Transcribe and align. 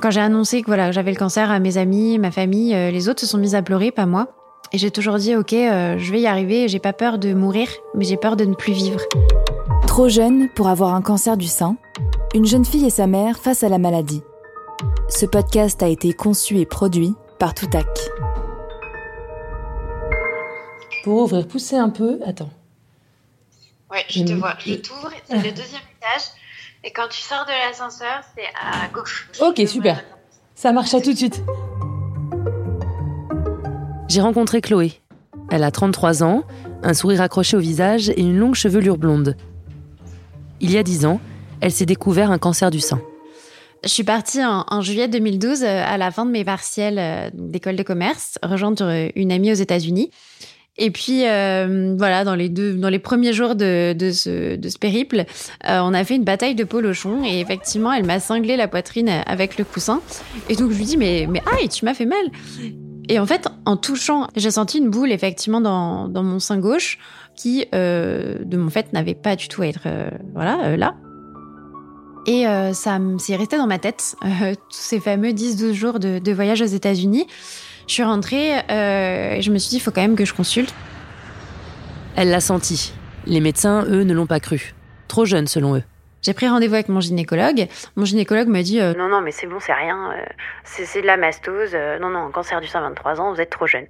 Quand 0.00 0.10
j'ai 0.10 0.20
annoncé 0.20 0.60
que 0.60 0.66
voilà, 0.66 0.92
j'avais 0.92 1.12
le 1.12 1.16
cancer 1.16 1.50
à 1.50 1.58
mes 1.60 1.78
amis, 1.78 2.18
ma 2.18 2.30
famille, 2.30 2.74
les 2.74 3.08
autres 3.08 3.20
se 3.20 3.26
sont 3.26 3.38
mis 3.38 3.54
à 3.54 3.62
pleurer, 3.62 3.90
pas 3.90 4.06
moi. 4.06 4.28
Et 4.72 4.78
j'ai 4.78 4.90
toujours 4.90 5.16
dit, 5.16 5.36
ok, 5.36 5.50
je 5.50 6.10
vais 6.10 6.20
y 6.20 6.26
arriver, 6.26 6.68
j'ai 6.68 6.78
pas 6.78 6.92
peur 6.92 7.18
de 7.18 7.32
mourir, 7.32 7.68
mais 7.94 8.04
j'ai 8.04 8.16
peur 8.16 8.36
de 8.36 8.44
ne 8.44 8.54
plus 8.54 8.72
vivre. 8.72 9.00
Trop 9.86 10.08
jeune 10.08 10.48
pour 10.54 10.68
avoir 10.68 10.94
un 10.94 11.02
cancer 11.02 11.36
du 11.36 11.46
sein, 11.46 11.76
une 12.34 12.44
jeune 12.44 12.64
fille 12.64 12.84
et 12.84 12.90
sa 12.90 13.06
mère 13.06 13.38
face 13.38 13.62
à 13.62 13.68
la 13.68 13.78
maladie. 13.78 14.22
Ce 15.08 15.26
podcast 15.26 15.82
a 15.82 15.88
été 15.88 16.12
conçu 16.12 16.58
et 16.58 16.66
produit 16.66 17.14
par 17.38 17.54
Toutac. 17.54 17.86
Pour 21.04 21.22
ouvrir, 21.22 21.46
pousser 21.46 21.76
un 21.76 21.90
peu. 21.90 22.18
Attends. 22.26 22.50
Ouais, 23.90 24.04
je 24.08 24.24
te 24.24 24.32
vois. 24.32 24.54
Je 24.58 24.74
t'ouvre, 24.74 25.10
c'est 25.28 25.36
le 25.36 25.50
deuxième 25.50 25.82
étage. 25.98 26.30
Et 26.86 26.90
quand 26.90 27.08
tu 27.08 27.22
sors 27.22 27.46
de 27.46 27.50
l'ascenseur, 27.50 28.20
c'est 28.36 28.44
à 28.54 28.88
gauche. 28.88 29.26
Ok, 29.40 29.62
super. 29.66 30.04
Ça 30.54 30.70
marche 30.70 30.92
à 30.92 31.00
tout 31.00 31.12
de 31.12 31.16
suite. 31.16 31.42
J'ai 34.08 34.20
rencontré 34.20 34.60
Chloé. 34.60 34.92
Elle 35.50 35.64
a 35.64 35.70
33 35.70 36.22
ans, 36.22 36.44
un 36.82 36.92
sourire 36.92 37.22
accroché 37.22 37.56
au 37.56 37.60
visage 37.60 38.10
et 38.10 38.20
une 38.20 38.36
longue 38.36 38.54
chevelure 38.54 38.98
blonde. 38.98 39.34
Il 40.60 40.70
y 40.72 40.76
a 40.76 40.82
10 40.82 41.06
ans, 41.06 41.20
elle 41.62 41.72
s'est 41.72 41.86
découvert 41.86 42.30
un 42.30 42.38
cancer 42.38 42.70
du 42.70 42.80
sein. 42.80 43.00
Je 43.82 43.88
suis 43.88 44.04
partie 44.04 44.40
en, 44.44 44.80
juillet 44.82 45.08
2012 45.08 45.62
euh, 45.62 45.82
à 45.84 45.96
la 45.98 46.10
fin 46.10 46.24
de 46.26 46.30
mes 46.30 46.44
partiels 46.44 46.98
euh, 46.98 47.30
d'école 47.32 47.76
de 47.76 47.82
commerce, 47.82 48.38
rejoindre 48.42 48.84
euh, 48.84 49.08
une 49.14 49.32
amie 49.32 49.52
aux 49.52 49.56
États-Unis. 49.56 50.10
Et 50.76 50.90
puis 50.90 51.20
voilà, 51.20 52.24
dans 52.24 52.34
les 52.34 52.48
deux, 52.48 52.74
dans 52.74 52.88
les 52.88 52.98
premiers 52.98 53.32
jours 53.32 53.54
de, 53.54 53.94
ce, 54.12 54.56
de 54.56 54.68
ce 54.68 54.78
périple, 54.78 55.24
on 55.64 55.94
a 55.94 56.04
fait 56.04 56.16
une 56.16 56.24
bataille 56.24 56.54
de 56.54 56.64
polochon 56.64 57.22
et 57.24 57.40
effectivement, 57.40 57.92
elle 57.92 58.04
m'a 58.04 58.18
cinglé 58.18 58.56
la 58.56 58.66
poitrine 58.66 59.08
avec 59.26 59.56
le 59.56 59.64
coussin. 59.64 60.00
Et 60.48 60.56
donc 60.56 60.72
je 60.72 60.78
lui 60.78 60.84
dis 60.84 60.96
mais 60.96 61.28
mais 61.30 61.42
aïe, 61.58 61.68
tu 61.68 61.84
m'as 61.84 61.94
fait 61.94 62.06
mal. 62.06 62.24
Et 63.08 63.18
en 63.18 63.26
fait, 63.26 63.46
en 63.66 63.76
touchant, 63.76 64.26
j'ai 64.34 64.50
senti 64.50 64.78
une 64.78 64.90
boule 64.90 65.12
effectivement 65.12 65.60
dans, 65.60 66.08
dans 66.08 66.22
mon 66.22 66.40
sein 66.40 66.58
gauche 66.58 66.98
qui, 67.36 67.66
de 67.72 68.56
mon 68.56 68.70
fait, 68.70 68.92
n'avait 68.92 69.14
pas 69.14 69.36
du 69.36 69.48
tout 69.48 69.62
à 69.62 69.68
être 69.68 69.86
voilà 70.34 70.76
là. 70.76 70.96
Et 72.26 72.46
euh, 72.46 72.72
ça 72.72 72.98
s'est 73.18 73.36
resté 73.36 73.56
dans 73.56 73.66
ma 73.66 73.78
tête, 73.78 74.16
euh, 74.24 74.54
tous 74.70 74.76
ces 74.76 75.00
fameux 75.00 75.30
10-12 75.30 75.72
jours 75.72 75.98
de, 75.98 76.32
voyage 76.32 76.62
aux 76.62 76.66
États-Unis. 76.66 77.26
Je 77.86 77.92
suis 77.92 78.02
rentrée 78.02 78.58
euh, 78.70 79.34
et 79.34 79.42
je 79.42 79.50
me 79.50 79.58
suis 79.58 79.70
dit, 79.70 79.76
il 79.76 79.80
faut 79.80 79.90
quand 79.90 80.00
même 80.00 80.16
que 80.16 80.24
je 80.24 80.34
consulte. 80.34 80.74
Elle 82.16 82.30
l'a 82.30 82.40
senti. 82.40 82.92
Les 83.26 83.40
médecins, 83.40 83.84
eux, 83.88 84.02
ne 84.02 84.14
l'ont 84.14 84.26
pas 84.26 84.40
cru. 84.40 84.74
Trop 85.08 85.24
jeune, 85.24 85.46
selon 85.46 85.76
eux. 85.76 85.82
J'ai 86.22 86.32
pris 86.32 86.48
rendez-vous 86.48 86.74
avec 86.74 86.88
mon 86.88 87.00
gynécologue. 87.00 87.66
Mon 87.96 88.04
gynécologue 88.04 88.48
m'a 88.48 88.62
dit 88.62 88.80
Non, 88.80 89.08
non, 89.08 89.20
mais 89.20 89.30
c'est 89.30 89.46
bon, 89.46 89.58
c'est 89.60 89.74
rien. 89.74 90.10
c'est 90.64 91.02
de 91.02 91.06
la 91.06 91.18
mastose. 91.18 91.76
non, 92.00 92.08
non, 92.08 92.30
cancer 92.30 92.60
du 92.60 92.66
sein, 92.66 92.80
23 92.80 93.20
ans, 93.20 93.34
vous 93.34 93.40
êtes 93.40 93.50
trop 93.50 93.66
jeune. 93.66 93.86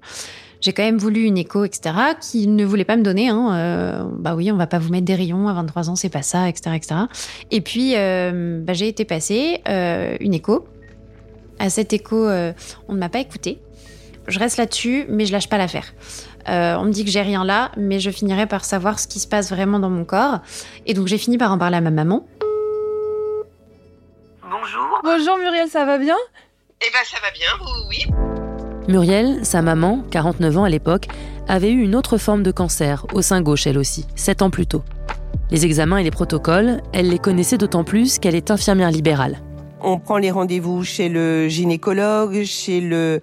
J'ai 0.64 0.72
quand 0.72 0.82
même 0.82 0.96
voulu 0.96 1.24
une 1.24 1.36
écho, 1.36 1.62
etc., 1.66 1.94
qui 2.18 2.46
ne 2.46 2.64
voulait 2.64 2.86
pas 2.86 2.96
me 2.96 3.02
donner. 3.02 3.28
Hein, 3.28 3.50
euh, 3.52 4.04
bah 4.10 4.34
oui, 4.34 4.50
on 4.50 4.56
va 4.56 4.66
pas 4.66 4.78
vous 4.78 4.90
mettre 4.90 5.04
des 5.04 5.14
rayons 5.14 5.46
à 5.46 5.52
23 5.52 5.90
ans, 5.90 5.94
c'est 5.94 6.08
pas 6.08 6.22
ça, 6.22 6.48
etc., 6.48 6.74
etc. 6.74 6.94
Et 7.50 7.60
puis, 7.60 7.92
euh, 7.96 8.60
bah, 8.62 8.72
j'ai 8.72 8.88
été 8.88 9.04
passer 9.04 9.60
euh, 9.68 10.16
une 10.20 10.32
écho. 10.32 10.66
À 11.58 11.68
cette 11.68 11.92
écho, 11.92 12.16
on 12.16 12.94
ne 12.94 12.98
m'a 12.98 13.10
pas 13.10 13.18
écouté. 13.18 13.60
Je 14.26 14.38
reste 14.38 14.56
là-dessus, 14.56 15.04
mais 15.08 15.26
je 15.26 15.32
lâche 15.32 15.48
pas 15.48 15.58
l'affaire. 15.58 15.92
on 16.46 16.84
me 16.84 16.90
dit 16.90 17.04
que 17.04 17.10
j'ai 17.10 17.22
rien 17.22 17.44
là, 17.44 17.70
mais 17.76 18.00
je 18.00 18.10
finirai 18.10 18.46
par 18.46 18.64
savoir 18.64 18.98
ce 18.98 19.06
qui 19.06 19.18
se 19.20 19.28
passe 19.28 19.50
vraiment 19.50 19.78
dans 19.78 19.90
mon 19.90 20.04
corps. 20.04 20.40
Et 20.86 20.94
donc 20.94 21.06
j'ai 21.06 21.18
fini 21.18 21.38
par 21.38 21.52
en 21.52 21.58
parler 21.58 21.76
à 21.76 21.80
ma 21.80 21.90
maman. 21.90 22.26
Bonjour. 24.42 25.00
Bonjour 25.02 25.36
Muriel, 25.38 25.68
ça 25.68 25.84
va 25.84 25.98
bien? 25.98 26.16
Eh 26.80 26.90
ben 26.92 27.00
ça 27.04 27.18
va 27.22 27.30
bien, 27.30 27.48
oui. 27.88 28.06
Muriel, 28.88 29.44
sa 29.44 29.62
maman, 29.62 30.04
49 30.10 30.58
ans 30.58 30.64
à 30.64 30.68
l'époque, 30.68 31.06
avait 31.48 31.70
eu 31.70 31.82
une 31.82 31.94
autre 31.94 32.18
forme 32.18 32.42
de 32.42 32.50
cancer, 32.50 33.06
au 33.14 33.22
sein 33.22 33.40
gauche 33.40 33.66
elle 33.66 33.78
aussi, 33.78 34.06
7 34.14 34.42
ans 34.42 34.50
plus 34.50 34.66
tôt. 34.66 34.82
Les 35.50 35.64
examens 35.64 35.98
et 35.98 36.02
les 36.02 36.10
protocoles, 36.10 36.82
elle 36.92 37.08
les 37.08 37.18
connaissait 37.18 37.58
d'autant 37.58 37.84
plus 37.84 38.18
qu'elle 38.18 38.34
est 38.34 38.50
infirmière 38.50 38.90
libérale. 38.90 39.38
On 39.80 39.98
prend 39.98 40.16
les 40.18 40.30
rendez-vous 40.30 40.82
chez 40.84 41.08
le 41.08 41.48
gynécologue, 41.48 42.44
chez 42.44 42.80
le, 42.80 43.20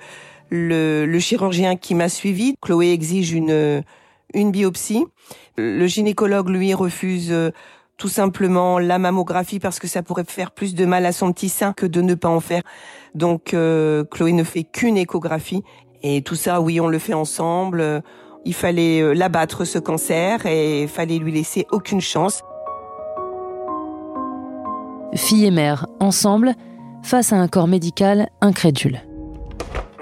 le, 0.51 1.19
chirurgien 1.19 1.75
qui 1.75 1.95
m'a 1.95 2.09
suivi. 2.09 2.55
Chloé 2.61 2.91
exige 2.91 3.31
une, 3.31 3.83
une 4.33 4.51
biopsie. 4.51 5.05
Le 5.57 5.87
gynécologue, 5.87 6.49
lui, 6.49 6.73
refuse 6.73 7.31
euh, 7.31 7.51
tout 7.97 8.07
simplement 8.07 8.79
la 8.79 8.99
mammographie 8.99 9.59
parce 9.59 9.79
que 9.79 9.87
ça 9.87 10.03
pourrait 10.03 10.25
faire 10.27 10.51
plus 10.51 10.75
de 10.75 10.85
mal 10.85 11.05
à 11.05 11.11
son 11.11 11.31
petit 11.31 11.49
sein 11.49 11.73
que 11.73 11.85
de 11.85 12.01
ne 12.01 12.15
pas 12.15 12.29
en 12.29 12.39
faire. 12.39 12.63
Donc 13.15 13.53
euh, 13.53 14.03
Chloé 14.03 14.33
ne 14.33 14.43
fait 14.43 14.63
qu'une 14.63 14.97
échographie 14.97 15.63
et 16.03 16.21
tout 16.21 16.35
ça, 16.35 16.61
oui, 16.61 16.79
on 16.79 16.87
le 16.87 16.99
fait 16.99 17.13
ensemble. 17.13 18.01
Il 18.43 18.53
fallait 18.53 19.01
euh, 19.01 19.13
l'abattre 19.13 19.65
ce 19.65 19.77
cancer 19.77 20.45
et 20.45 20.83
il 20.83 20.87
fallait 20.87 21.19
lui 21.19 21.31
laisser 21.31 21.67
aucune 21.71 22.01
chance. 22.01 22.41
Fille 25.13 25.45
et 25.45 25.51
mère, 25.51 25.87
ensemble, 25.99 26.55
face 27.03 27.33
à 27.33 27.35
un 27.35 27.47
corps 27.47 27.67
médical 27.67 28.29
incrédule. 28.39 29.01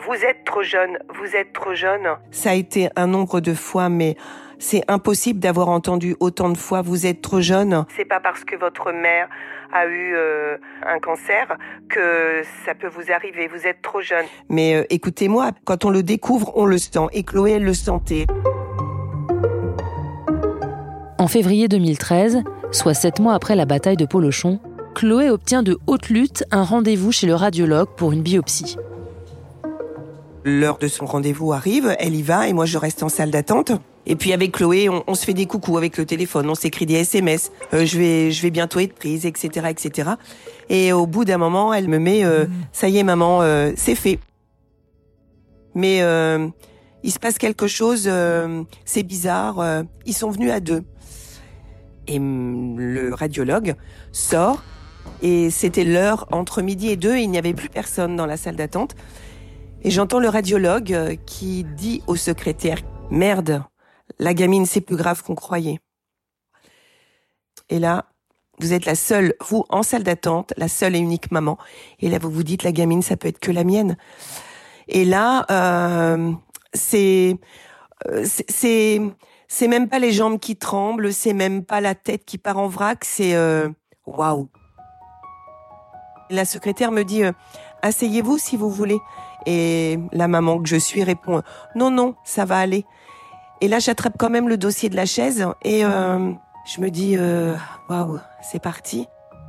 Vous 0.09 0.25
êtes 0.25 0.43
trop 0.43 0.63
jeune, 0.63 0.97
vous 1.19 1.35
êtes 1.35 1.53
trop 1.53 1.75
jeune. 1.75 2.07
Ça 2.31 2.49
a 2.49 2.53
été 2.55 2.89
un 2.95 3.05
nombre 3.05 3.41
de 3.41 3.53
fois, 3.53 3.89
mais 3.89 4.15
c'est 4.57 4.81
impossible 4.87 5.39
d'avoir 5.39 5.69
entendu 5.69 6.15
autant 6.19 6.49
de 6.49 6.57
fois 6.57 6.81
vous 6.81 7.05
êtes 7.05 7.21
trop 7.21 7.41
jeune. 7.41 7.85
C'est 7.95 8.05
pas 8.05 8.19
parce 8.19 8.43
que 8.43 8.55
votre 8.55 8.91
mère 8.91 9.29
a 9.71 9.85
eu 9.85 10.15
euh, 10.15 10.57
un 10.83 10.97
cancer 10.97 11.55
que 11.89 12.41
ça 12.65 12.73
peut 12.73 12.87
vous 12.87 13.11
arriver, 13.11 13.47
vous 13.47 13.67
êtes 13.67 13.83
trop 13.83 14.01
jeune. 14.01 14.25
Mais 14.49 14.73
euh, 14.73 14.83
écoutez-moi, 14.89 15.51
quand 15.63 15.85
on 15.85 15.91
le 15.91 16.01
découvre, 16.01 16.53
on 16.55 16.65
le 16.65 16.79
sent 16.79 17.05
et 17.13 17.21
Chloé 17.21 17.51
elle 17.51 17.65
le 17.65 17.75
sentait. 17.75 18.25
En 21.19 21.27
février 21.27 21.67
2013, 21.67 22.41
soit 22.71 22.95
sept 22.95 23.19
mois 23.19 23.35
après 23.35 23.55
la 23.55 23.65
bataille 23.65 23.97
de 23.97 24.07
Polochon, 24.07 24.59
Chloé 24.95 25.29
obtient 25.29 25.61
de 25.61 25.77
haute 25.85 26.09
lutte 26.09 26.45
un 26.49 26.63
rendez-vous 26.63 27.11
chez 27.11 27.27
le 27.27 27.35
radiologue 27.35 27.89
pour 27.95 28.11
une 28.11 28.23
biopsie. 28.23 28.75
L'heure 30.45 30.77
de 30.77 30.87
son 30.87 31.05
rendez-vous 31.05 31.51
arrive, 31.51 31.95
elle 31.99 32.15
y 32.15 32.21
va 32.21 32.47
et 32.47 32.53
moi 32.53 32.65
je 32.65 32.77
reste 32.77 33.03
en 33.03 33.09
salle 33.09 33.31
d'attente. 33.31 33.71
Et 34.05 34.15
puis 34.15 34.33
avec 34.33 34.53
Chloé, 34.53 34.89
on, 34.89 35.13
se 35.13 35.25
fait 35.25 35.33
des 35.33 35.45
coucous 35.45 35.77
avec 35.77 35.97
le 35.97 36.05
téléphone, 36.05 36.49
on 36.49 36.55
s'écrit 36.55 36.85
des 36.85 36.95
SMS. 36.95 37.51
Euh, 37.73 37.85
je 37.85 37.97
vais, 37.97 38.31
je 38.31 38.41
vais 38.41 38.49
bientôt 38.49 38.79
être 38.79 38.93
prise, 38.93 39.25
etc., 39.25 39.67
etc. 39.69 40.11
Et 40.69 40.93
au 40.93 41.05
bout 41.05 41.25
d'un 41.25 41.37
moment, 41.37 41.73
elle 41.73 41.87
me 41.87 41.99
met, 41.99 42.23
euh, 42.23 42.45
ça 42.71 42.89
y 42.89 42.97
est, 42.97 43.03
maman, 43.03 43.41
euh, 43.41 43.71
c'est 43.75 43.95
fait. 43.95 44.19
Mais 45.75 45.99
il 47.03 47.11
se 47.11 47.19
passe 47.19 47.37
quelque 47.37 47.67
chose, 47.67 48.09
c'est 48.85 49.03
bizarre. 49.03 49.63
ils 50.05 50.13
sont 50.13 50.31
venus 50.31 50.51
à 50.51 50.59
deux. 50.59 50.83
Et 52.07 52.17
le 52.17 53.13
radiologue 53.13 53.75
sort 54.11 54.63
et 55.21 55.49
c'était 55.49 55.83
l'heure 55.83 56.27
entre 56.31 56.61
midi 56.61 56.89
et 56.89 56.95
deux. 56.97 57.15
Et 57.15 57.21
il 57.21 57.29
n'y 57.29 57.37
avait 57.37 57.53
plus 57.53 57.69
personne 57.69 58.15
dans 58.15 58.25
la 58.25 58.37
salle 58.37 58.55
d'attente. 58.55 58.95
Et 59.81 59.91
j'entends 59.91 60.19
le 60.19 60.27
radiologue 60.27 61.17
qui 61.25 61.63
dit 61.63 62.03
au 62.07 62.15
secrétaire 62.17 62.79
Merde, 63.11 63.63
la 64.19 64.33
gamine, 64.33 64.65
c'est 64.65 64.81
plus 64.81 64.97
grave 64.97 65.23
qu'on 65.23 65.35
croyait. 65.35 65.79
Et 67.69 67.79
là, 67.79 68.05
vous 68.59 68.73
êtes 68.73 68.85
la 68.85 68.95
seule, 68.95 69.35
vous, 69.39 69.65
en 69.69 69.83
salle 69.83 70.03
d'attente, 70.03 70.53
la 70.57 70.67
seule 70.67 70.95
et 70.95 70.99
unique 70.99 71.31
maman. 71.31 71.57
Et 71.99 72.09
là, 72.09 72.19
vous 72.19 72.29
vous 72.29 72.43
dites, 72.43 72.63
la 72.63 72.73
gamine, 72.73 73.01
ça 73.01 73.15
peut 73.15 73.29
être 73.29 73.39
que 73.39 73.51
la 73.51 73.63
mienne. 73.63 73.95
Et 74.89 75.05
là, 75.05 75.45
euh, 75.49 76.33
c'est, 76.73 77.37
euh, 78.07 78.25
c'est, 78.25 79.01
c'est 79.47 79.67
même 79.67 79.87
pas 79.87 79.99
les 79.99 80.11
jambes 80.11 80.39
qui 80.39 80.57
tremblent, 80.57 81.13
c'est 81.13 81.33
même 81.33 81.63
pas 81.63 81.79
la 81.79 81.95
tête 81.95 82.25
qui 82.25 82.37
part 82.37 82.57
en 82.57 82.67
vrac, 82.67 83.05
c'est 83.05 83.33
euh, 83.35 83.69
waouh. 84.05 84.49
La 86.29 86.43
secrétaire 86.43 86.91
me 86.91 87.03
dit, 87.03 87.23
asseyez-vous 87.81 88.37
si 88.37 88.57
vous 88.57 88.69
voulez. 88.69 88.99
Et 89.45 89.99
la 90.11 90.27
maman 90.27 90.59
que 90.61 90.67
je 90.67 90.75
suis 90.75 91.03
répond, 91.03 91.41
non, 91.75 91.91
non, 91.91 92.15
ça 92.23 92.45
va 92.45 92.57
aller. 92.57 92.85
Et 93.61 93.67
là, 93.67 93.79
j'attrape 93.79 94.13
quand 94.17 94.29
même 94.29 94.47
le 94.47 94.57
dossier 94.57 94.89
de 94.89 94.95
la 94.95 95.05
chaise 95.05 95.45
et 95.63 95.83
euh, 95.83 96.31
je 96.65 96.81
me 96.81 96.89
dis, 96.89 97.15
euh, 97.17 97.55
waouh, 97.89 98.19
c'est 98.41 98.61
parti. 98.61 99.07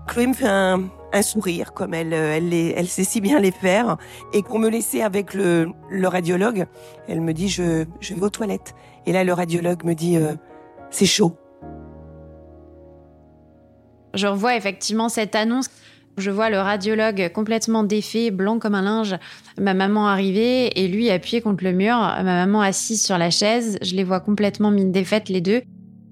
Chloé 0.09 0.27
me 0.27 0.33
fait 0.33 0.49
un, 0.49 0.89
sourire, 1.23 1.73
comme 1.73 1.95
elle, 1.95 2.13
euh, 2.13 2.37
elle, 2.37 2.53
elle 2.53 2.89
sait 2.89 3.05
si 3.05 3.21
bien 3.21 3.39
les 3.39 3.53
faire. 3.53 3.97
Et 4.33 4.43
qu'on 4.43 4.59
me 4.59 4.69
laissait 4.69 5.03
avec 5.03 5.35
le, 5.35 5.71
le 5.91 6.09
radiologue, 6.09 6.67
elle 7.07 7.21
me 7.21 7.33
dit, 7.33 7.49
je, 7.49 7.85
je 8.01 8.15
vais 8.15 8.23
aux 8.23 8.31
toilettes. 8.31 8.75
Et 9.07 9.13
là, 9.13 9.23
le 9.23 9.33
radiologue 9.33 9.85
me 9.85 9.95
dit, 9.95 10.19
c'est 10.91 11.07
chaud. 11.07 11.37
Je 14.15 14.27
revois 14.27 14.57
effectivement 14.57 15.09
cette 15.09 15.35
annonce 15.37 15.71
je 16.19 16.31
vois 16.31 16.51
le 16.51 16.59
radiologue 16.59 17.31
complètement 17.33 17.83
défait, 17.83 18.31
blanc 18.31 18.59
comme 18.59 18.75
un 18.75 18.83
linge, 18.83 19.17
ma 19.59 19.75
maman 19.75 20.07
arriver 20.07 20.79
et 20.79 20.89
lui 20.89 21.11
appuyé 21.11 21.41
contre 21.41 21.65
le 21.65 21.73
mur, 21.73 21.97
ma 21.97 22.23
maman 22.23 22.61
assise 22.61 23.03
sur 23.03 23.19
la 23.19 23.31
chaise. 23.31 23.79
Je 23.83 23.95
les 23.95 24.05
vois 24.05 24.21
complètement 24.21 24.71
mine 24.71 24.93
défaite 24.93 25.29
les 25.29 25.41
deux. 25.41 25.63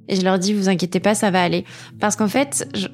Et 0.08 0.16
je 0.16 0.22
leur 0.22 0.38
dis, 0.38 0.54
vous 0.54 0.68
inquiétez 0.68 1.00
pas, 1.00 1.14
ça 1.14 1.30
va 1.30 1.42
aller. 1.42 1.64
Parce 2.00 2.16
qu'en 2.16 2.28
fait, 2.28 2.66
je, 2.74 2.88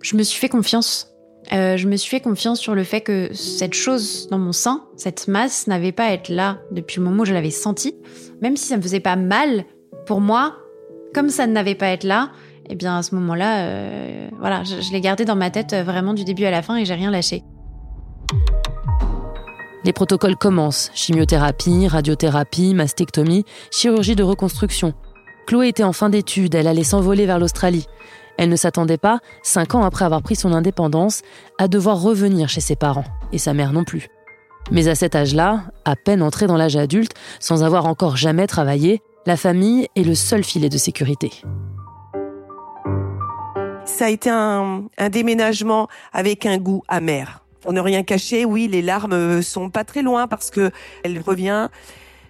je, 0.00 0.16
me 0.16 0.22
suis 0.22 0.38
fait 0.38 0.48
confiance. 0.48 1.08
Euh, 1.52 1.76
je 1.76 1.88
me 1.88 1.96
suis 1.96 2.08
fait 2.08 2.20
confiance 2.20 2.60
sur 2.60 2.76
le 2.76 2.84
fait 2.84 3.00
que 3.00 3.28
cette 3.32 3.74
chose 3.74 4.28
dans 4.30 4.38
mon 4.38 4.52
sein, 4.52 4.84
cette 4.96 5.26
masse, 5.26 5.66
n'avait 5.66 5.90
pas 5.90 6.04
à 6.04 6.12
être 6.12 6.28
là 6.28 6.60
depuis 6.70 7.00
le 7.00 7.04
moment 7.04 7.22
où 7.22 7.26
je 7.26 7.34
l'avais 7.34 7.50
sentie. 7.50 7.96
Même 8.40 8.56
si 8.56 8.68
ça 8.68 8.76
me 8.76 8.82
faisait 8.82 9.00
pas 9.00 9.16
mal, 9.16 9.64
pour 10.06 10.20
moi, 10.20 10.56
comme 11.12 11.28
ça 11.28 11.48
n'avait 11.48 11.74
pas 11.74 11.86
à 11.86 11.90
être 11.90 12.04
là, 12.04 12.30
eh 12.68 12.74
bien 12.74 12.98
à 12.98 13.02
ce 13.02 13.14
moment-là, 13.14 13.64
euh, 13.66 14.28
voilà, 14.38 14.62
je, 14.64 14.92
l'ai 14.92 15.00
gardé 15.00 15.24
dans 15.24 15.36
ma 15.36 15.50
tête 15.50 15.72
euh, 15.72 15.82
vraiment 15.82 16.14
du 16.14 16.24
début 16.24 16.44
à 16.44 16.50
la 16.50 16.62
fin 16.62 16.76
et 16.76 16.84
j'ai 16.84 16.94
rien 16.94 17.10
lâché. 17.10 17.42
Les 19.84 19.92
protocoles 19.92 20.36
commencent 20.36 20.90
chimiothérapie, 20.94 21.88
radiothérapie, 21.88 22.72
mastectomie, 22.74 23.44
chirurgie 23.70 24.14
de 24.14 24.22
reconstruction. 24.22 24.94
Chloé 25.46 25.68
était 25.68 25.82
en 25.82 25.92
fin 25.92 26.08
d'études, 26.08 26.54
elle 26.54 26.68
allait 26.68 26.84
s'envoler 26.84 27.26
vers 27.26 27.40
l'Australie. 27.40 27.86
Elle 28.38 28.48
ne 28.48 28.56
s'attendait 28.56 28.96
pas, 28.96 29.18
cinq 29.42 29.74
ans 29.74 29.82
après 29.82 30.04
avoir 30.04 30.22
pris 30.22 30.36
son 30.36 30.52
indépendance, 30.52 31.22
à 31.58 31.68
devoir 31.68 32.00
revenir 32.00 32.48
chez 32.48 32.60
ses 32.60 32.76
parents, 32.76 33.04
et 33.32 33.38
sa 33.38 33.54
mère 33.54 33.72
non 33.72 33.84
plus. 33.84 34.08
Mais 34.70 34.88
à 34.88 34.94
cet 34.94 35.16
âge-là, 35.16 35.64
à 35.84 35.96
peine 35.96 36.22
entrée 36.22 36.46
dans 36.46 36.56
l'âge 36.56 36.76
adulte, 36.76 37.12
sans 37.40 37.64
avoir 37.64 37.86
encore 37.86 38.16
jamais 38.16 38.46
travaillé, 38.46 39.02
la 39.26 39.36
famille 39.36 39.88
est 39.96 40.04
le 40.04 40.14
seul 40.14 40.44
filet 40.44 40.68
de 40.68 40.78
sécurité. 40.78 41.30
Ça 43.84 44.06
a 44.06 44.08
été 44.08 44.30
un, 44.30 44.84
déménagement 45.10 45.88
avec 46.12 46.46
un 46.46 46.58
goût 46.58 46.82
amer. 46.88 47.44
Pour 47.60 47.72
ne 47.72 47.80
rien 47.80 48.02
cacher, 48.02 48.44
oui, 48.44 48.68
les 48.68 48.82
larmes 48.82 49.42
sont 49.42 49.70
pas 49.70 49.84
très 49.84 50.02
loin 50.02 50.26
parce 50.26 50.50
que 50.50 50.70
elle 51.04 51.20
revient 51.20 51.68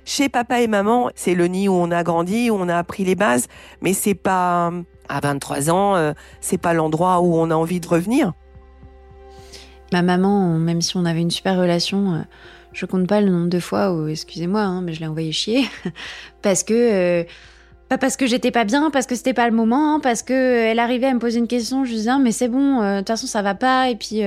chez 0.04 0.28
papa 0.28 0.60
et 0.60 0.66
maman. 0.66 1.10
C'est 1.14 1.34
le 1.34 1.46
nid 1.46 1.68
où 1.68 1.74
on 1.74 1.90
a 1.90 2.02
grandi, 2.02 2.50
où 2.50 2.54
on 2.54 2.68
a 2.68 2.76
appris 2.76 3.04
les 3.04 3.14
bases, 3.14 3.48
mais 3.80 3.92
c'est 3.92 4.14
pas 4.14 4.72
à 5.08 5.20
23 5.20 5.70
ans, 5.70 5.96
euh, 5.96 6.12
c'est 6.40 6.58
pas 6.58 6.72
l'endroit 6.72 7.20
où 7.20 7.36
on 7.36 7.50
a 7.50 7.54
envie 7.54 7.80
de 7.80 7.88
revenir. 7.88 8.32
Ma 9.92 10.02
maman, 10.02 10.58
même 10.58 10.80
si 10.80 10.96
on 10.96 11.04
avait 11.04 11.20
une 11.20 11.30
super 11.30 11.58
relation, 11.58 12.14
euh, 12.14 12.22
je 12.72 12.86
compte 12.86 13.06
pas 13.06 13.20
le 13.20 13.28
nombre 13.30 13.50
de 13.50 13.60
fois 13.60 13.92
où, 13.92 14.08
excusez-moi, 14.08 14.62
hein, 14.62 14.80
mais 14.80 14.94
je 14.94 15.00
l'ai 15.00 15.06
envoyé 15.06 15.32
chier 15.32 15.66
parce 16.42 16.62
que 16.62 16.72
euh, 16.72 17.24
pas 17.92 17.98
parce 17.98 18.16
que 18.16 18.26
j'étais 18.26 18.50
pas 18.50 18.64
bien, 18.64 18.90
parce 18.90 19.06
que 19.06 19.14
c'était 19.14 19.34
pas 19.34 19.46
le 19.46 19.54
moment, 19.54 19.94
hein, 19.94 20.00
parce 20.00 20.22
que 20.22 20.32
elle 20.32 20.78
arrivait 20.78 21.08
à 21.08 21.14
me 21.14 21.18
poser 21.18 21.38
une 21.38 21.46
question, 21.46 21.84
je 21.84 21.92
disais 21.92 22.10
ah, 22.10 22.18
mais 22.18 22.32
c'est 22.32 22.48
bon, 22.48 22.80
de 22.80 22.98
toute 22.98 23.08
façon 23.08 23.26
ça 23.26 23.42
va 23.42 23.54
pas 23.54 23.90
et 23.90 23.96
puis 23.96 24.22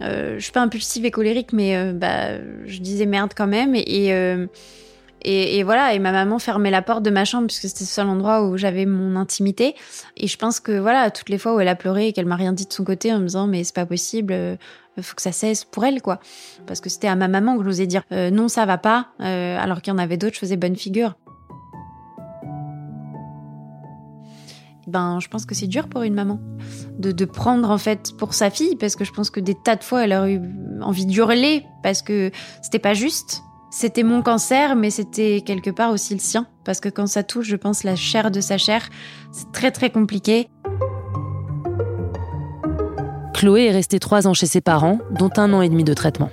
je 0.00 0.38
suis 0.38 0.52
pas 0.52 0.62
impulsive 0.62 1.04
et 1.04 1.10
colérique, 1.10 1.52
mais 1.52 1.92
bah 1.92 2.38
je 2.64 2.78
disais 2.78 3.04
merde 3.04 3.32
quand 3.36 3.46
même 3.46 3.74
et, 3.74 4.12
et 5.26 5.62
voilà, 5.64 5.92
et 5.92 5.98
ma 5.98 6.12
maman 6.12 6.38
fermait 6.38 6.70
la 6.70 6.82
porte 6.82 7.02
de 7.02 7.10
ma 7.10 7.24
chambre 7.24 7.48
puisque 7.48 7.68
c'était 7.68 7.84
le 7.84 7.88
seul 7.88 8.06
endroit 8.06 8.46
où 8.46 8.56
j'avais 8.56 8.86
mon 8.86 9.16
intimité. 9.16 9.74
Et 10.16 10.28
je 10.28 10.38
pense 10.38 10.60
que 10.60 10.72
voilà, 10.78 11.10
toutes 11.10 11.28
les 11.28 11.38
fois 11.38 11.54
où 11.54 11.60
elle 11.60 11.68
a 11.68 11.74
pleuré 11.74 12.08
et 12.08 12.12
qu'elle 12.12 12.26
m'a 12.26 12.36
rien 12.36 12.52
dit 12.52 12.66
de 12.66 12.72
son 12.72 12.84
côté 12.84 13.12
en 13.12 13.18
me 13.18 13.26
disant 13.26 13.46
mais 13.46 13.64
c'est 13.64 13.74
pas 13.74 13.86
possible, 13.86 14.32
euh, 14.32 14.56
faut 15.02 15.16
que 15.16 15.22
ça 15.22 15.32
cesse 15.32 15.64
pour 15.64 15.84
elle 15.84 16.00
quoi. 16.00 16.20
Parce 16.66 16.80
que 16.80 16.88
c'était 16.88 17.08
à 17.08 17.16
ma 17.16 17.28
maman 17.28 17.58
que 17.58 17.64
je 17.64 17.68
osais 17.68 17.86
dire 17.86 18.04
euh, 18.12 18.30
non 18.30 18.48
ça 18.48 18.66
va 18.66 18.78
pas, 18.78 19.08
euh, 19.20 19.58
alors 19.58 19.82
qu'il 19.82 19.92
y 19.92 19.96
en 19.96 19.98
avait 19.98 20.16
d'autres, 20.16 20.34
je 20.34 20.40
faisais 20.40 20.56
bonne 20.56 20.76
figure. 20.76 21.16
Ben, 24.86 25.18
je 25.20 25.28
pense 25.28 25.46
que 25.46 25.54
c'est 25.54 25.66
dur 25.66 25.88
pour 25.88 26.02
une 26.02 26.14
maman 26.14 26.38
de, 26.98 27.10
de, 27.10 27.24
prendre 27.24 27.70
en 27.70 27.78
fait 27.78 28.12
pour 28.16 28.34
sa 28.34 28.50
fille 28.50 28.76
parce 28.76 28.94
que 28.94 29.04
je 29.04 29.12
pense 29.12 29.30
que 29.30 29.40
des 29.40 29.54
tas 29.54 29.74
de 29.74 29.82
fois 29.82 30.04
elle 30.04 30.12
aurait 30.12 30.34
eu 30.34 30.42
envie 30.80 31.06
d'hurler 31.06 31.64
parce 31.82 32.02
que 32.02 32.30
c'était 32.62 32.78
pas 32.78 32.94
juste 32.94 33.42
c'était 33.70 34.04
mon 34.04 34.22
cancer, 34.22 34.74
mais 34.74 34.88
c'était 34.88 35.42
quelque 35.44 35.70
part 35.70 35.90
aussi 35.90 36.14
le 36.14 36.20
sien. 36.20 36.46
Parce 36.64 36.80
que 36.80 36.88
quand 36.88 37.06
ça 37.06 37.22
touche, 37.22 37.46
je 37.46 37.56
pense, 37.56 37.84
la 37.84 37.94
chair 37.94 38.30
de 38.30 38.40
sa 38.40 38.56
chair, 38.56 38.88
c'est 39.32 39.52
très 39.52 39.70
très 39.70 39.90
compliqué. 39.90 40.48
Chloé 43.34 43.66
est 43.66 43.72
restée 43.72 43.98
trois 43.98 44.26
ans 44.26 44.32
chez 44.32 44.46
ses 44.46 44.62
parents, 44.62 44.98
dont 45.10 45.30
un 45.36 45.52
an 45.52 45.60
et 45.60 45.68
demi 45.68 45.84
de 45.84 45.92
traitement. 45.92 46.30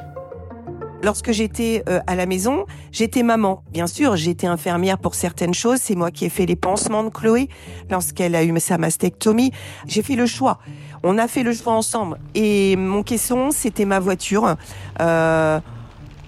Lorsque 1.04 1.34
j'étais 1.34 1.84
euh, 1.90 2.00
à 2.08 2.16
la 2.16 2.26
maison, 2.26 2.66
j'étais 2.94 3.24
maman. 3.24 3.62
Bien 3.74 3.88
sûr, 3.88 4.16
j'étais 4.16 4.48
infirmière 4.48 4.98
pour 4.98 5.16
certaines 5.16 5.54
choses. 5.54 5.80
C'est 5.82 5.96
moi 5.96 6.12
qui 6.12 6.24
ai 6.24 6.30
fait 6.30 6.46
les 6.46 6.56
pansements 6.56 7.04
de 7.04 7.10
Chloé 7.10 7.50
lorsqu'elle 7.90 8.36
a 8.36 8.44
eu 8.44 8.58
sa 8.62 8.78
mastectomie. 8.78 9.52
J'ai 9.86 10.02
fait 10.02 10.16
le 10.16 10.26
choix. 10.26 10.60
On 11.04 11.18
a 11.18 11.28
fait 11.28 11.44
le 11.44 11.52
choix 11.52 11.74
ensemble. 11.74 12.20
Et 12.36 12.78
mon 12.78 13.04
caisson, 13.04 13.52
c'était 13.52 13.84
ma 13.84 14.00
voiture. 14.00 14.56
Euh, 15.02 15.60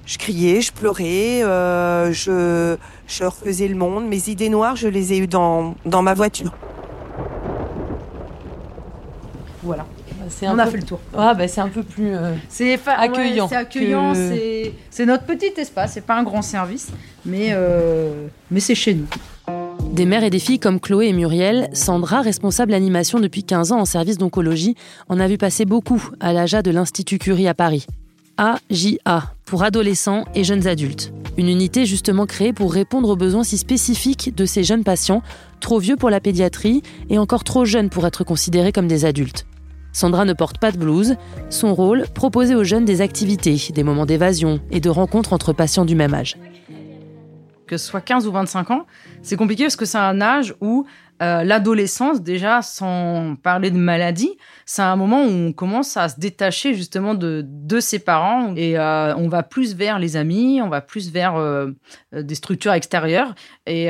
je 0.06 0.18
criais, 0.18 0.60
je 0.60 0.74
pleurais, 0.74 1.42
euh, 1.44 2.12
je, 2.12 2.76
je 3.08 3.24
refaisais 3.24 3.70
le 3.70 3.76
monde. 3.76 4.06
Mes 4.06 4.30
idées 4.30 4.50
noires, 4.50 4.76
je 4.76 4.90
les 4.90 5.14
ai 5.14 5.20
eues 5.20 5.28
dans, 5.28 5.76
dans 5.86 6.02
ma 6.02 6.14
voiture. 6.14 6.52
Voilà. 9.64 9.86
On 10.44 10.60
a 10.60 10.66
fait 10.66 10.78
le 10.78 10.84
tour. 10.84 11.00
Ah, 11.18 11.34
bah, 11.34 11.48
c'est 11.48 11.62
un 11.62 11.70
peu 11.70 11.84
plus 11.84 12.16
euh, 12.16 12.34
c'est 12.50 12.80
accueillant. 12.86 13.46
Ouais, 13.46 13.50
c'est 13.50 13.56
accueillant, 13.56 14.14
que... 14.14 14.72
c'est 14.90 15.06
notre 15.06 15.24
petit 15.24 15.54
espace. 15.58 15.94
C'est 15.94 16.06
pas 16.06 16.18
un 16.18 16.24
grand 16.24 16.42
service, 16.42 16.90
mais, 17.26 17.50
euh, 17.52 18.28
mais 18.52 18.60
c'est 18.60 18.76
chez 18.76 18.96
nous. 18.96 19.08
Des 19.92 20.06
mères 20.06 20.24
et 20.24 20.30
des 20.30 20.40
filles 20.40 20.60
comme 20.60 20.80
Chloé 20.80 21.08
et 21.08 21.14
Muriel, 21.14 21.70
Sandra, 21.72 22.22
responsable 22.22 22.74
animation 22.74 23.20
depuis 23.20 23.44
15 23.44 23.72
ans 23.72 23.80
en 23.80 23.86
service 23.86 24.18
d'oncologie, 24.18 24.76
en 25.08 25.20
a 25.20 25.28
vu 25.28 25.38
passer 25.38 25.64
beaucoup 25.64 26.04
à 26.20 26.34
l'AJA 26.34 26.62
de 26.62 26.72
l'Institut 26.72 27.18
Curie 27.18 27.48
à 27.48 27.54
Paris. 27.54 27.86
AJA 28.38 29.32
pour 29.46 29.64
adolescents 29.64 30.26
et 30.36 30.44
jeunes 30.44 30.68
adultes. 30.68 31.14
Une 31.38 31.48
unité 31.48 31.86
justement 31.86 32.26
créée 32.26 32.52
pour 32.52 32.74
répondre 32.74 33.10
aux 33.10 33.16
besoins 33.16 33.44
si 33.44 33.58
spécifiques 33.58 34.36
de 34.36 34.46
ces 34.46 34.64
jeunes 34.64 34.84
patients, 34.84 35.22
trop 35.60 35.80
vieux 35.80 35.96
pour 35.96 36.10
la 36.10 36.20
pédiatrie 36.20 36.82
et 37.10 37.18
encore 37.18 37.44
trop 37.44 37.64
jeunes 37.64 37.90
pour 37.90 38.06
être 38.06 38.24
considérés 38.24 38.72
comme 38.72 38.88
des 38.88 39.06
adultes. 39.06 39.46
Sandra 39.96 40.26
ne 40.26 40.34
porte 40.34 40.58
pas 40.58 40.74
de 40.74 40.78
blouse. 40.78 41.16
Son 41.50 41.74
rôle, 41.74 42.04
proposer 42.14 42.54
aux 42.54 42.66
jeunes 42.66 42.84
des 42.84 43.00
activités, 43.00 43.56
des 43.74 43.82
moments 43.82 44.06
d'évasion 44.06 44.60
et 44.70 44.82
de 44.82 44.90
rencontres 44.90 45.32
entre 45.32 45.54
patients 45.54 45.86
du 45.86 45.96
même 45.96 46.14
âge. 46.14 46.36
Que 47.66 47.78
ce 47.78 47.88
soit 47.88 48.02
15 48.02 48.28
ou 48.28 48.32
25 48.34 48.72
ans, 48.72 48.86
c'est 49.22 49.38
compliqué 49.38 49.64
parce 49.64 49.78
que 49.78 49.86
c'est 49.86 49.98
un 49.98 50.20
âge 50.20 50.54
où 50.60 50.86
euh, 51.22 51.44
l'adolescence, 51.44 52.22
déjà, 52.22 52.62
sans 52.62 53.36
parler 53.36 53.72
de 53.72 53.78
maladie, 53.78 54.38
c'est 54.66 54.82
un 54.82 54.96
moment 54.96 55.24
où 55.24 55.30
on 55.30 55.54
commence 55.54 55.96
à 55.96 56.10
se 56.10 56.20
détacher 56.20 56.74
justement 56.74 57.14
de, 57.14 57.42
de 57.46 57.80
ses 57.80 58.00
parents 58.00 58.54
et 58.56 58.78
euh, 58.78 59.16
on 59.16 59.30
va 59.30 59.44
plus 59.44 59.76
vers 59.76 59.98
les 59.98 60.18
amis, 60.18 60.62
on 60.62 60.68
va 60.68 60.82
plus 60.82 61.12
vers 61.12 61.36
euh, 61.36 61.72
des 62.12 62.36
structures 62.36 62.74
extérieures. 62.74 63.34
Et 63.66 63.86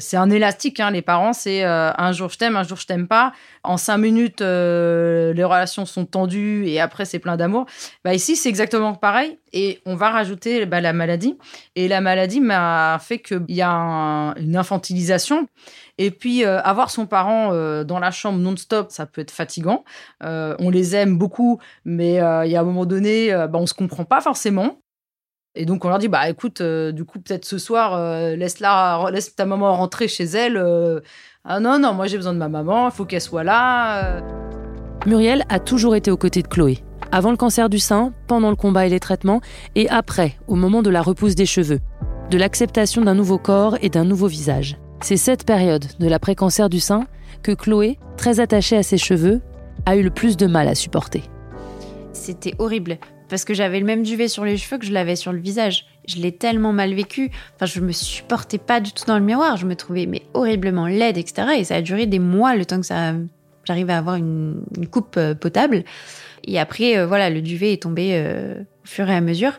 c'est 0.00 0.16
un 0.16 0.30
élastique, 0.30 0.80
hein, 0.80 0.90
les 0.90 1.02
parents, 1.02 1.32
c'est 1.32 1.64
un 1.64 2.12
jour 2.12 2.30
je 2.30 2.38
t'aime, 2.38 2.56
un 2.56 2.62
jour 2.62 2.78
je 2.78 2.86
t'aime 2.86 3.08
pas. 3.08 3.32
En 3.62 3.76
cinq 3.76 3.98
minutes, 3.98 4.40
les 4.40 5.44
relations 5.44 5.86
sont 5.86 6.04
tendues 6.04 6.66
et 6.66 6.80
après 6.80 7.04
c'est 7.04 7.18
plein 7.18 7.36
d'amour. 7.36 7.66
Bah, 8.04 8.14
ici, 8.14 8.36
c'est 8.36 8.48
exactement 8.48 8.94
pareil. 8.94 9.38
Et 9.52 9.80
on 9.84 9.96
va 9.96 10.10
rajouter 10.10 10.64
bah, 10.66 10.80
la 10.80 10.92
maladie. 10.92 11.36
Et 11.74 11.88
la 11.88 12.00
maladie 12.00 12.40
m'a 12.40 12.98
fait 13.00 13.18
qu'il 13.18 13.44
y 13.48 13.62
a 13.62 13.68
une 14.36 14.56
infantilisation. 14.56 15.48
Et 16.02 16.10
puis, 16.10 16.46
euh, 16.46 16.62
avoir 16.62 16.90
son 16.90 17.04
parent 17.04 17.52
euh, 17.52 17.84
dans 17.84 17.98
la 17.98 18.10
chambre 18.10 18.38
non-stop, 18.38 18.90
ça 18.90 19.04
peut 19.04 19.20
être 19.20 19.30
fatigant. 19.30 19.84
Euh, 20.22 20.56
on 20.58 20.70
les 20.70 20.96
aime 20.96 21.18
beaucoup, 21.18 21.60
mais 21.84 22.14
il 22.14 22.50
y 22.50 22.56
a 22.56 22.60
un 22.60 22.64
moment 22.64 22.86
donné, 22.86 23.30
bah, 23.30 23.58
on 23.58 23.66
se 23.66 23.74
comprend 23.74 24.06
pas 24.06 24.22
forcément. 24.22 24.80
Et 25.54 25.66
donc, 25.66 25.84
on 25.84 25.90
leur 25.90 25.98
dit, 25.98 26.08
bah 26.08 26.30
écoute, 26.30 26.62
du 26.62 27.04
coup, 27.04 27.20
peut-être 27.20 27.44
ce 27.44 27.58
soir, 27.58 27.98
laisse, 28.34 28.60
-la, 28.60 29.10
laisse 29.12 29.34
ta 29.34 29.44
maman 29.44 29.76
rentrer 29.76 30.08
chez 30.08 30.24
elle. 30.24 30.56
ah 31.44 31.60
non, 31.60 31.78
non, 31.78 31.92
moi 31.92 32.06
j'ai 32.06 32.16
besoin 32.16 32.32
de 32.32 32.38
ma 32.38 32.48
maman, 32.48 32.88
il 32.88 32.92
faut 32.92 33.04
qu'elle 33.04 33.20
soit 33.20 33.44
là. 33.44 34.22
Muriel 35.04 35.44
a 35.50 35.58
toujours 35.58 35.96
été 35.96 36.10
aux 36.10 36.16
côtés 36.16 36.40
de 36.40 36.48
Chloé. 36.48 36.78
Avant 37.12 37.30
le 37.30 37.36
cancer 37.36 37.68
du 37.68 37.78
sein, 37.78 38.14
pendant 38.26 38.48
le 38.48 38.56
combat 38.56 38.86
et 38.86 38.90
les 38.90 39.00
traitements, 39.00 39.42
et 39.74 39.86
après, 39.90 40.38
au 40.46 40.54
moment 40.54 40.80
de 40.80 40.88
la 40.88 41.02
repousse 41.02 41.34
des 41.34 41.46
cheveux, 41.46 41.80
de 42.30 42.38
l'acceptation 42.38 43.02
d'un 43.02 43.14
nouveau 43.14 43.36
corps 43.36 43.76
et 43.82 43.90
d'un 43.90 44.04
nouveau 44.04 44.28
visage. 44.28 44.78
C'est 45.02 45.16
cette 45.16 45.44
période 45.44 45.86
de 45.98 46.08
l'après-cancer 46.08 46.68
du 46.68 46.78
sein 46.78 47.06
que 47.42 47.52
Chloé, 47.52 47.98
très 48.16 48.38
attachée 48.38 48.76
à 48.76 48.82
ses 48.82 48.98
cheveux, 48.98 49.40
a 49.86 49.96
eu 49.96 50.02
le 50.02 50.10
plus 50.10 50.36
de 50.36 50.46
mal 50.46 50.68
à 50.68 50.74
supporter. 50.74 51.22
C'était 52.12 52.54
horrible 52.58 52.98
parce 53.30 53.44
que 53.44 53.54
j'avais 53.54 53.80
le 53.80 53.86
même 53.86 54.02
duvet 54.02 54.28
sur 54.28 54.44
les 54.44 54.58
cheveux 54.58 54.76
que 54.76 54.84
je 54.84 54.92
l'avais 54.92 55.16
sur 55.16 55.32
le 55.32 55.38
visage. 55.38 55.86
Je 56.06 56.16
l'ai 56.16 56.32
tellement 56.32 56.72
mal 56.72 56.92
vécu. 56.92 57.30
Enfin, 57.54 57.66
je 57.66 57.80
me 57.80 57.92
supportais 57.92 58.58
pas 58.58 58.80
du 58.80 58.92
tout 58.92 59.04
dans 59.06 59.18
le 59.18 59.24
miroir. 59.24 59.56
Je 59.56 59.66
me 59.66 59.74
trouvais 59.74 60.04
mais 60.04 60.22
horriblement 60.34 60.86
laide, 60.86 61.16
etc. 61.16 61.48
Et 61.58 61.64
ça 61.64 61.76
a 61.76 61.82
duré 61.82 62.06
des 62.06 62.18
mois 62.18 62.54
le 62.54 62.66
temps 62.66 62.80
que 62.80 62.86
ça 62.86 63.14
j'arrivais 63.64 63.92
à 63.92 63.98
avoir 63.98 64.16
une, 64.16 64.64
coupe 64.90 65.16
euh, 65.16 65.34
potable. 65.34 65.84
Et 66.44 66.58
après, 66.58 66.98
euh, 66.98 67.06
voilà, 67.06 67.30
le 67.30 67.40
duvet 67.40 67.72
est 67.72 67.82
tombé 67.82 68.10
euh, 68.14 68.60
au 68.60 68.86
fur 68.86 69.08
et 69.08 69.14
à 69.14 69.20
mesure 69.20 69.52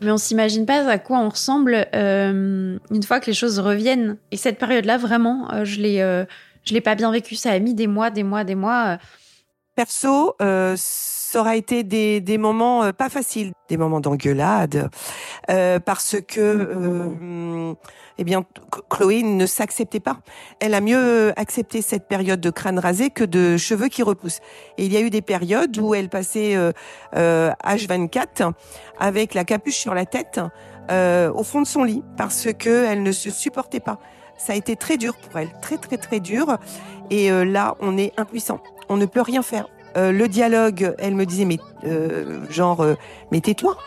mais 0.00 0.10
on 0.10 0.16
s'imagine 0.16 0.66
pas 0.66 0.88
à 0.88 0.98
quoi 0.98 1.18
on 1.18 1.28
ressemble 1.28 1.86
euh, 1.94 2.78
une 2.90 3.02
fois 3.02 3.20
que 3.20 3.26
les 3.26 3.34
choses 3.34 3.58
reviennent. 3.58 4.16
Et 4.30 4.36
cette 4.36 4.58
période-là, 4.58 4.96
vraiment, 4.96 5.52
euh, 5.52 5.64
je 5.64 5.80
l'ai, 5.80 6.00
euh, 6.00 6.24
je 6.64 6.72
l'ai 6.72 6.80
pas 6.80 6.94
bien 6.94 7.12
vécu. 7.12 7.34
Ça 7.36 7.50
a 7.50 7.58
mis 7.58 7.74
des 7.74 7.86
mois, 7.86 8.10
des 8.10 8.22
mois, 8.22 8.44
des 8.44 8.54
mois. 8.54 8.98
Perso, 9.80 10.36
euh, 10.42 10.74
ça 10.76 11.40
aura 11.40 11.56
été 11.56 11.84
des, 11.84 12.20
des 12.20 12.36
moments 12.36 12.82
euh, 12.82 12.92
pas 12.92 13.08
faciles, 13.08 13.52
des 13.70 13.78
moments 13.78 14.00
d'engueulade, 14.00 14.90
euh, 15.48 15.80
parce 15.80 16.16
que 16.20 16.38
euh, 16.38 17.72
eh 18.18 18.24
bien 18.24 18.44
Chloé 18.90 19.22
ne 19.22 19.46
s'acceptait 19.46 19.98
pas. 19.98 20.18
Elle 20.60 20.74
a 20.74 20.82
mieux 20.82 21.32
accepté 21.40 21.80
cette 21.80 22.08
période 22.08 22.42
de 22.42 22.50
crâne 22.50 22.78
rasé 22.78 23.08
que 23.08 23.24
de 23.24 23.56
cheveux 23.56 23.88
qui 23.88 24.02
repoussent. 24.02 24.40
Et 24.76 24.84
il 24.84 24.92
y 24.92 24.98
a 24.98 25.00
eu 25.00 25.08
des 25.08 25.22
périodes 25.22 25.78
où 25.78 25.94
elle 25.94 26.10
passait 26.10 26.56
euh, 26.56 27.50
H24 27.64 28.52
avec 28.98 29.32
la 29.32 29.44
capuche 29.44 29.78
sur 29.78 29.94
la 29.94 30.04
tête 30.04 30.42
au 30.90 31.42
fond 31.42 31.62
de 31.62 31.66
son 31.66 31.84
lit 31.84 32.02
parce 32.18 32.52
que 32.52 32.84
elle 32.84 33.02
ne 33.02 33.12
se 33.12 33.30
supportait 33.30 33.80
pas. 33.80 33.98
Ça 34.36 34.52
a 34.52 34.56
été 34.56 34.76
très 34.76 34.98
dur 34.98 35.16
pour 35.16 35.38
elle, 35.40 35.48
très 35.62 35.78
très 35.78 35.96
très 35.96 36.20
dur. 36.20 36.58
Et 37.08 37.30
là, 37.30 37.76
on 37.80 37.96
est 37.96 38.12
impuissant. 38.18 38.60
On 38.90 38.96
ne 38.96 39.06
peut 39.06 39.22
rien 39.22 39.42
faire. 39.42 39.68
Euh, 39.96 40.10
le 40.10 40.26
dialogue, 40.26 40.94
elle 40.98 41.14
me 41.14 41.24
disait, 41.24 41.44
mais 41.44 41.58
euh, 41.84 42.40
genre, 42.50 42.80
euh, 42.80 42.94
mais 43.30 43.40
tais-toi. 43.40 43.78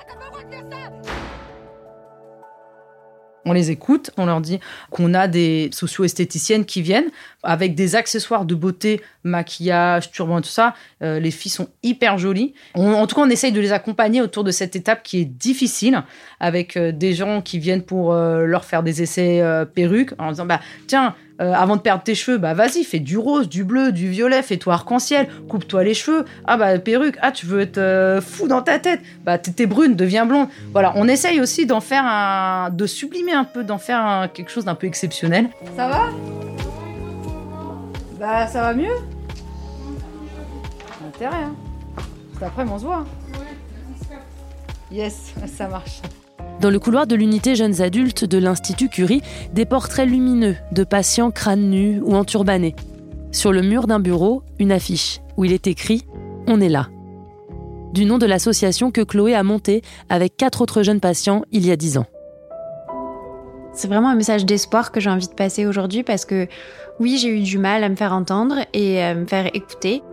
On 3.46 3.52
les 3.52 3.70
écoute, 3.70 4.12
on 4.16 4.26
leur 4.26 4.40
dit 4.40 4.62
qu'on 4.90 5.14
a 5.14 5.28
des 5.28 5.70
socio-esthéticiennes 5.74 6.64
qui 6.64 6.82
viennent 6.82 7.12
avec 7.44 7.76
des 7.76 7.98
accessoires 7.98 8.46
de 8.46 8.56
beauté, 8.56 9.02
maquillage, 9.26 10.12
turban, 10.12 10.40
tout 10.40 10.48
ça. 10.48 10.74
les 11.02 11.30
filles 11.30 11.52
sont 11.52 11.68
hyper 11.84 12.18
jolies. 12.18 12.54
en 12.74 13.06
tout 13.06 13.18
cas, 13.18 13.24
on 13.24 13.30
essaye 13.30 13.52
de 13.52 13.60
les 13.60 13.74
accompagner 13.74 14.22
autour 14.22 14.46
de 14.46 14.52
cette 14.52 14.78
étape 14.78 15.04
qui 15.04 15.20
est 15.20 15.26
difficile, 15.26 16.04
avec 16.40 16.78
des 16.78 17.12
gens 17.12 17.42
qui 17.42 17.60
viennent 17.60 17.84
pour 17.84 18.14
leur 18.14 18.64
faire 18.64 18.82
des 18.82 19.02
essais 19.02 19.44
perruques, 19.76 20.14
en 20.20 20.30
disant 20.30 20.46
bah 20.46 20.62
tiens, 20.88 21.14
euh, 21.42 21.54
avant 21.54 21.76
de 21.76 21.82
perdre 21.82 22.04
tes 22.04 22.16
cheveux, 22.16 22.38
bah 22.38 22.54
vas-y, 22.54 22.84
fais 22.84 23.00
du 23.00 23.18
rose, 23.18 23.50
du 23.50 23.64
bleu, 23.64 23.92
du 23.92 24.10
violet, 24.10 24.42
fais-toi 24.42 24.74
arc-en-ciel, 24.74 25.28
coupe-toi 25.50 25.84
les 25.84 25.94
cheveux. 25.94 26.26
Ah 26.46 26.58
bah 26.58 26.78
perruque, 26.80 27.18
ah 27.22 27.32
tu 27.32 27.46
veux 27.46 27.62
être 27.62 27.78
euh, 27.78 28.22
fou 28.22 28.48
dans 28.48 28.62
ta 28.62 28.80
tête, 28.80 29.02
bah 29.26 29.38
t'es 29.38 29.66
brune, 29.66 29.96
deviens 29.96 30.26
blonde. 30.26 30.48
Voilà, 30.72 30.94
on 30.96 31.08
essaye 31.08 31.42
aussi 31.42 31.66
d'en 31.66 31.82
faire 31.82 32.06
un, 32.06 32.70
de 32.70 32.86
sublimer 32.86 33.34
un 33.34 33.46
peu, 33.46 33.64
d'en 33.64 33.78
faire 33.78 34.30
quelque 34.34 34.52
chose 34.52 34.66
d'un 34.66 34.76
peu 34.76 34.88
exceptionnel. 34.88 35.50
Ça 35.76 35.88
va? 35.88 36.10
Bah 38.20 38.48
ça 38.48 38.62
va 38.62 38.74
mieux? 38.74 38.96
Intérêt, 41.08 41.44
hein. 41.44 41.56
Après, 42.42 42.66
on 42.70 42.78
se 42.78 42.86
voit. 42.86 43.06
Yes, 44.92 45.34
ça 45.48 45.68
marche. 45.68 46.02
Dans 46.62 46.70
le 46.70 46.80
couloir 46.80 47.08
de 47.08 47.16
l'unité 47.16 47.56
jeunes 47.56 47.82
adultes 47.82 48.26
de 48.26 48.38
l'Institut 48.38 48.90
Curie, 48.90 49.22
des 49.54 49.66
portraits 49.66 50.08
lumineux 50.08 50.56
de 50.72 50.84
patients 50.84 51.32
crânes 51.32 51.70
nus 51.70 52.02
ou 52.02 52.16
enturbanés. 52.16 52.76
Sur 53.32 53.52
le 53.52 53.62
mur 53.62 53.88
d'un 53.88 54.00
bureau, 54.00 54.44
une 54.60 54.72
affiche 54.72 55.20
où 55.38 55.46
il 55.46 55.52
est 55.52 55.68
écrit 55.68 56.06
On 56.48 56.62
est 56.62 56.70
là. 56.70 56.88
Du 57.92 58.06
nom 58.06 58.18
de 58.18 58.26
l'association 58.26 58.92
que 58.92 59.02
Chloé 59.02 59.36
a 59.36 59.44
montée 59.44 59.82
avec 60.10 60.38
quatre 60.38 60.62
autres 60.62 60.84
jeunes 60.84 61.00
patients 61.00 61.44
il 61.52 61.66
y 61.66 61.72
a 61.72 61.76
dix 61.76 61.98
ans. 61.98 62.06
C'est 63.74 63.88
vraiment 63.88 64.10
un 64.10 64.16
message 64.16 64.46
d'espoir 64.46 64.92
que 64.92 65.00
j'ai 65.00 65.10
envie 65.10 65.28
de 65.28 65.34
passer 65.34 65.66
aujourd'hui 65.66 66.04
parce 66.04 66.26
que 66.26 66.48
oui, 67.00 67.18
j'ai 67.18 67.30
eu 67.30 67.42
du 67.42 67.58
mal 67.58 67.84
à 67.84 67.90
me 67.90 67.96
faire 67.96 68.14
entendre 68.14 68.58
et 68.74 69.02
à 69.02 69.16
me 69.16 69.26
faire 69.26 69.48
écouter. 69.56 70.04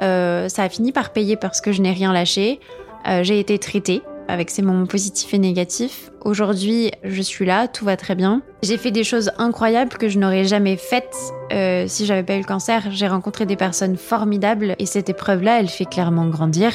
Euh, 0.00 0.48
ça 0.48 0.62
a 0.62 0.68
fini 0.68 0.92
par 0.92 1.12
payer 1.12 1.36
parce 1.36 1.60
que 1.60 1.72
je 1.72 1.82
n'ai 1.82 1.90
rien 1.92 2.12
lâché. 2.12 2.60
Euh, 3.08 3.24
j'ai 3.24 3.40
été 3.40 3.58
traitée 3.58 4.02
avec 4.28 4.50
ses 4.50 4.62
moments 4.62 4.86
positifs 4.86 5.32
et 5.34 5.38
négatifs. 5.38 6.12
Aujourd'hui, 6.24 6.92
je 7.02 7.22
suis 7.22 7.46
là, 7.46 7.66
tout 7.66 7.84
va 7.84 7.96
très 7.96 8.14
bien. 8.14 8.42
J'ai 8.62 8.76
fait 8.76 8.90
des 8.90 9.04
choses 9.04 9.30
incroyables 9.38 9.96
que 9.96 10.08
je 10.08 10.18
n'aurais 10.18 10.44
jamais 10.44 10.76
faites 10.76 11.16
euh, 11.52 11.86
si 11.88 12.06
j'avais 12.06 12.22
pas 12.22 12.36
eu 12.36 12.40
le 12.40 12.44
cancer. 12.44 12.88
J'ai 12.90 13.08
rencontré 13.08 13.46
des 13.46 13.56
personnes 13.56 13.96
formidables 13.96 14.76
et 14.78 14.86
cette 14.86 15.08
épreuve-là, 15.08 15.58
elle 15.58 15.68
fait 15.68 15.86
clairement 15.86 16.26
grandir. 16.26 16.72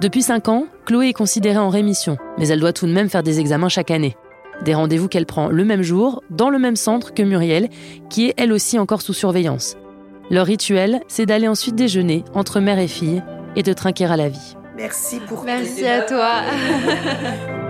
Depuis 0.00 0.22
5 0.22 0.48
ans, 0.48 0.66
Chloé 0.86 1.10
est 1.10 1.12
considérée 1.12 1.58
en 1.58 1.68
rémission, 1.68 2.16
mais 2.36 2.48
elle 2.48 2.58
doit 2.58 2.72
tout 2.72 2.86
de 2.86 2.92
même 2.92 3.08
faire 3.08 3.22
des 3.22 3.38
examens 3.38 3.68
chaque 3.68 3.92
année. 3.92 4.16
Des 4.64 4.74
rendez-vous 4.74 5.08
qu'elle 5.08 5.26
prend 5.26 5.48
le 5.48 5.64
même 5.64 5.82
jour, 5.82 6.22
dans 6.30 6.50
le 6.50 6.58
même 6.58 6.76
centre 6.76 7.14
que 7.14 7.22
Muriel, 7.22 7.68
qui 8.10 8.26
est 8.26 8.34
elle 8.36 8.52
aussi 8.52 8.78
encore 8.78 9.02
sous 9.02 9.12
surveillance. 9.12 9.76
Leur 10.30 10.46
rituel, 10.46 11.00
c'est 11.06 11.26
d'aller 11.26 11.48
ensuite 11.48 11.76
déjeuner 11.76 12.24
entre 12.34 12.60
mère 12.60 12.78
et 12.78 12.88
fille 12.88 13.22
et 13.56 13.62
de 13.62 13.72
trinquer 13.72 14.06
à 14.06 14.16
la 14.16 14.28
vie. 14.28 14.56
Merci 14.76 15.20
pour 15.20 15.44
Merci 15.44 15.86
à 15.86 16.02
toi. 16.02 16.42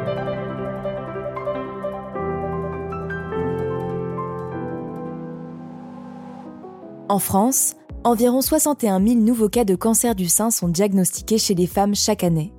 en 7.09 7.19
France, 7.19 7.75
environ 8.05 8.41
61 8.41 9.05
000 9.07 9.21
nouveaux 9.21 9.51
cas 9.51 9.65
de 9.65 9.75
cancer 9.75 10.15
du 10.15 10.29
sein 10.29 10.51
sont 10.51 10.69
diagnostiqués 10.69 11.39
chez 11.39 11.55
les 11.55 11.67
femmes 11.67 11.95
chaque 11.95 12.25
année. 12.25 12.55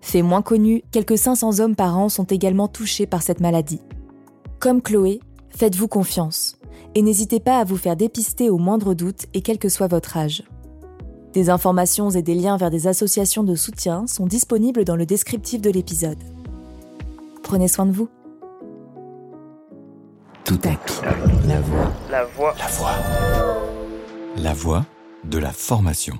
Fait 0.00 0.22
moins 0.22 0.42
connu, 0.42 0.82
quelques 0.90 1.18
500 1.18 1.60
hommes 1.60 1.76
par 1.76 1.96
an 1.96 2.08
sont 2.08 2.24
également 2.24 2.68
touchés 2.68 3.06
par 3.06 3.22
cette 3.22 3.40
maladie. 3.40 3.80
Comme 4.58 4.82
Chloé, 4.82 5.20
faites-vous 5.50 5.88
confiance 5.88 6.58
et 6.94 7.02
n'hésitez 7.02 7.38
pas 7.38 7.58
à 7.58 7.64
vous 7.64 7.76
faire 7.76 7.96
dépister 7.96 8.50
au 8.50 8.58
moindre 8.58 8.94
doute 8.94 9.26
et 9.34 9.40
quel 9.40 9.58
que 9.58 9.68
soit 9.68 9.86
votre 9.86 10.16
âge. 10.16 10.42
Des 11.32 11.50
informations 11.50 12.10
et 12.10 12.22
des 12.22 12.34
liens 12.34 12.56
vers 12.56 12.70
des 12.70 12.86
associations 12.86 13.44
de 13.44 13.54
soutien 13.54 14.06
sont 14.06 14.26
disponibles 14.26 14.84
dans 14.84 14.96
le 14.96 15.06
descriptif 15.06 15.60
de 15.60 15.70
l'épisode. 15.70 16.18
Prenez 17.42 17.68
soin 17.68 17.86
de 17.86 17.92
vous. 17.92 18.08
Tout 20.44 20.60
à 20.64 20.74
coup, 20.74 21.02
la 21.46 21.60
voix. 21.60 21.92
La 22.10 22.24
voix. 22.24 22.54
La 22.58 22.66
voix. 22.66 22.94
La 24.36 24.54
voix 24.54 24.86
de 25.24 25.38
la 25.38 25.52
formation. 25.52 26.18